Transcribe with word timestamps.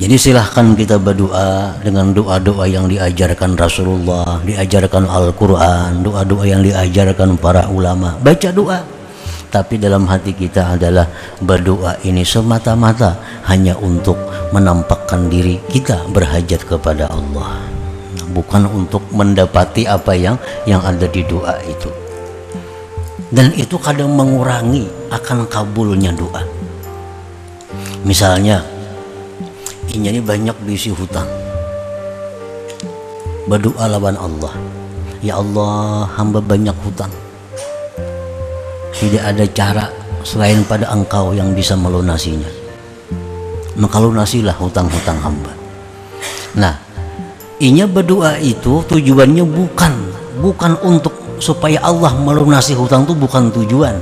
jadi 0.00 0.16
silahkan 0.16 0.72
kita 0.72 0.96
berdoa 0.96 1.76
dengan 1.84 2.16
doa-doa 2.16 2.64
yang 2.64 2.88
diajarkan 2.88 3.52
Rasulullah, 3.52 4.40
diajarkan 4.48 5.04
Al-Quran, 5.04 6.00
doa-doa 6.00 6.48
yang 6.48 6.64
diajarkan 6.64 7.36
para 7.36 7.68
ulama. 7.68 8.16
Baca 8.16 8.48
doa. 8.48 8.80
Tapi 9.52 9.76
dalam 9.76 10.08
hati 10.08 10.32
kita 10.32 10.80
adalah 10.80 11.04
berdoa 11.44 12.00
ini 12.00 12.24
semata-mata 12.24 13.20
hanya 13.44 13.76
untuk 13.76 14.16
menampakkan 14.56 15.28
diri 15.28 15.60
kita 15.68 16.08
berhajat 16.08 16.64
kepada 16.64 17.04
Allah. 17.12 17.60
Bukan 18.32 18.72
untuk 18.72 19.04
mendapati 19.12 19.84
apa 19.84 20.16
yang 20.16 20.40
yang 20.64 20.80
ada 20.80 21.04
di 21.12 21.28
doa 21.28 21.60
itu. 21.68 21.92
Dan 23.28 23.52
itu 23.52 23.76
kadang 23.76 24.16
mengurangi 24.16 24.88
akan 25.12 25.44
kabulnya 25.44 26.16
doa. 26.16 26.40
Misalnya 28.00 28.64
ini 29.94 30.22
banyak 30.22 30.54
diisi 30.62 30.94
hutang. 30.94 31.26
Berdoa 33.50 33.90
lawan 33.90 34.14
Allah. 34.14 34.54
Ya 35.20 35.36
Allah 35.36 36.06
hamba 36.14 36.38
banyak 36.38 36.74
hutang. 36.86 37.10
Tidak 38.94 39.20
ada 39.20 39.44
cara 39.50 39.86
selain 40.22 40.62
pada 40.62 40.86
engkau 40.94 41.34
yang 41.34 41.50
bisa 41.56 41.74
melunasinya. 41.74 42.46
Maka 43.80 43.96
lunasilah 43.98 44.54
hutang-hutang 44.54 45.18
hamba. 45.18 45.52
Nah 46.54 46.74
inya 47.58 47.84
berdoa 47.90 48.38
itu 48.38 48.84
tujuannya 48.86 49.44
bukan 49.44 49.92
bukan 50.40 50.72
untuk 50.84 51.12
supaya 51.40 51.80
Allah 51.80 52.12
melunasi 52.16 52.76
hutang 52.76 53.08
itu 53.08 53.16
bukan 53.16 53.48
tujuan 53.52 53.96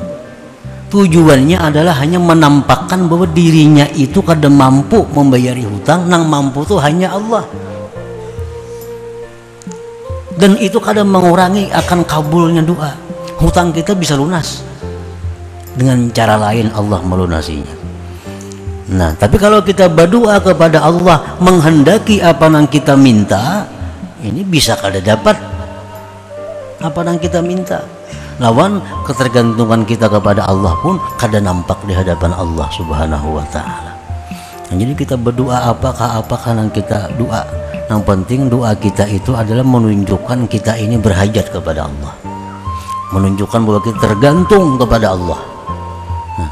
tujuannya 0.88 1.60
adalah 1.60 2.00
hanya 2.00 2.16
menampakkan 2.16 3.06
bahwa 3.06 3.28
dirinya 3.28 3.84
itu 3.92 4.24
kadang 4.24 4.56
mampu 4.56 5.04
membayari 5.12 5.62
hutang 5.64 6.08
nang 6.08 6.24
mampu 6.26 6.64
tuh 6.64 6.80
hanya 6.80 7.12
Allah. 7.12 7.44
Dan 10.38 10.54
itu 10.62 10.78
kadang 10.78 11.10
mengurangi 11.10 11.68
akan 11.74 12.06
kabulnya 12.06 12.62
doa. 12.62 12.94
Hutang 13.38 13.70
kita 13.70 13.94
bisa 13.94 14.18
lunas 14.18 14.62
dengan 15.78 16.10
cara 16.10 16.34
lain 16.38 16.70
Allah 16.74 16.98
melunasinya. 17.02 17.74
Nah 18.88 19.12
tapi 19.14 19.36
kalau 19.36 19.60
kita 19.60 19.86
berdoa 19.92 20.40
kepada 20.40 20.80
Allah 20.80 21.36
menghendaki 21.38 22.24
apa 22.24 22.48
yang 22.48 22.66
kita 22.66 22.96
minta 22.96 23.68
ini 24.24 24.42
bisa 24.42 24.74
kada 24.74 24.98
dapat. 24.98 25.36
Apa 26.78 27.02
yang 27.02 27.18
kita 27.18 27.42
minta 27.42 27.82
lawan 28.38 28.78
ketergantungan 29.02 29.82
kita 29.82 30.06
kepada 30.06 30.46
Allah 30.46 30.74
pun 30.78 30.98
kadang 31.18 31.46
nampak 31.46 31.78
di 31.86 31.94
hadapan 31.94 32.30
Allah 32.34 32.70
Subhanahu 32.70 33.38
wa 33.38 33.46
taala. 33.50 33.92
Nah, 34.68 34.76
jadi 34.78 34.92
kita 34.94 35.14
berdoa 35.18 35.74
apakah 35.74 36.22
apakah 36.22 36.54
yang 36.54 36.70
kita 36.70 37.10
doa. 37.18 37.42
Yang 37.88 38.02
penting 38.04 38.40
doa 38.52 38.76
kita 38.76 39.08
itu 39.08 39.32
adalah 39.32 39.64
menunjukkan 39.64 40.44
kita 40.46 40.76
ini 40.76 41.00
berhajat 41.00 41.48
kepada 41.48 41.88
Allah. 41.88 42.12
Menunjukkan 43.16 43.60
bahwa 43.64 43.80
kita 43.80 43.96
tergantung 43.96 44.76
kepada 44.76 45.16
Allah. 45.16 45.40
Nah, 46.36 46.50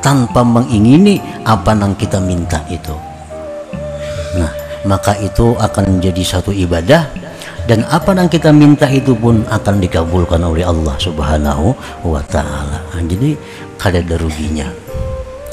tanpa 0.00 0.40
mengingini 0.40 1.20
apa 1.44 1.76
yang 1.76 1.92
kita 1.94 2.16
minta 2.16 2.64
itu. 2.72 2.96
Nah, 4.40 4.48
maka 4.88 5.12
itu 5.20 5.52
akan 5.60 6.00
menjadi 6.00 6.22
satu 6.24 6.48
ibadah 6.48 7.19
dan 7.70 7.86
apa 7.86 8.10
yang 8.18 8.26
kita 8.26 8.50
minta 8.50 8.90
itu 8.90 9.14
pun 9.14 9.46
akan 9.46 9.78
dikabulkan 9.78 10.42
oleh 10.42 10.66
Allah 10.66 10.98
Subhanahu 10.98 11.70
wa 12.02 12.18
taala. 12.26 12.82
Nah, 12.90 13.02
jadi 13.06 13.38
kada 13.78 14.02
ada 14.02 14.18
ruginya. 14.18 14.66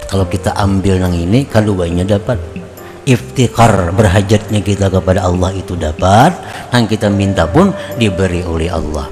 Kalau 0.09 0.26
kita 0.26 0.58
ambil 0.58 0.98
yang 0.98 1.14
ini 1.14 1.46
kalau 1.46 1.78
banyak 1.78 2.09
dapat 2.09 2.42
iftikar 3.08 3.94
berhajatnya 3.94 4.66
kita 4.66 4.90
kepada 4.90 5.30
Allah 5.30 5.54
itu 5.54 5.78
dapat 5.78 6.34
yang 6.74 6.90
kita 6.90 7.08
minta 7.08 7.46
pun 7.46 7.72
diberi 7.96 8.44
oleh 8.44 8.68
Allah 8.68 9.08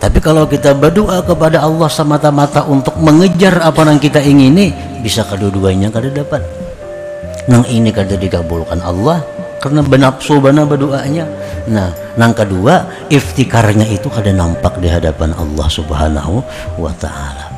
tapi 0.00 0.20
kalau 0.20 0.44
kita 0.44 0.76
berdoa 0.76 1.24
kepada 1.24 1.64
Allah 1.64 1.88
semata-mata 1.88 2.68
untuk 2.68 2.96
mengejar 3.00 3.64
apa 3.64 3.84
yang 3.88 3.96
kita 4.00 4.20
ingini 4.20 4.72
bisa 5.00 5.24
kedua-duanya 5.24 5.88
kada 5.88 6.12
dapat 6.12 6.44
yang 7.48 7.64
ini 7.64 7.88
kada 7.92 8.20
dikabulkan 8.20 8.80
Allah 8.84 9.24
karena 9.60 9.84
benapsu 9.84 10.40
benar 10.40 10.64
berdoanya. 10.66 11.28
Nah 11.68 11.92
yang 12.16 12.32
kedua 12.32 13.06
iftikarnya 13.12 13.84
itu 13.86 14.08
kada 14.08 14.32
nampak 14.32 14.80
di 14.80 14.88
hadapan 14.88 15.36
Allah 15.36 15.68
subhanahu 15.68 16.40
wa 16.80 16.92
ta'ala 16.96 17.49